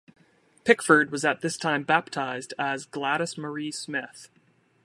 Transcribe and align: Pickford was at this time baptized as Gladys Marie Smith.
Pickford 0.63 1.11
was 1.11 1.23
at 1.23 1.41
this 1.41 1.57
time 1.57 1.83
baptized 1.83 2.55
as 2.57 2.85
Gladys 2.87 3.37
Marie 3.37 3.69
Smith. 3.71 4.29